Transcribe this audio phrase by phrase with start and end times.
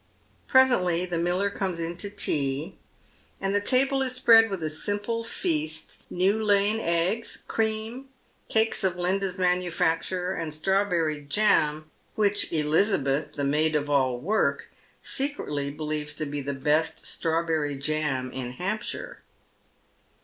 [0.47, 2.75] Presently tlie miller comes in to tea,
[3.39, 8.09] and the table is spread with a simple feast, new laid eggs, cream,
[8.49, 14.71] cakes of Linda's manu facture, and strawberry jam, which Elizabeth, the maid of all work,
[15.03, 19.21] secretly believes to be the best strawberry jam in Hampshire.